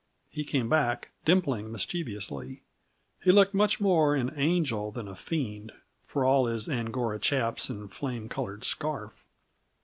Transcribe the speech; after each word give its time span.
He 0.31 0.43
came 0.43 0.67
back, 0.67 1.11
dimpling 1.25 1.71
mischievously. 1.71 2.63
He 3.23 3.31
looked 3.31 3.53
much 3.53 3.79
more 3.79 4.15
an 4.15 4.31
angel 4.35 4.89
than 4.91 5.07
a 5.07 5.13
fiend, 5.13 5.71
for 6.07 6.25
all 6.25 6.47
his 6.47 6.67
Angora 6.67 7.19
chaps 7.19 7.69
and 7.69 7.93
flame 7.93 8.27
colored 8.27 8.63
scarf. 8.63 9.27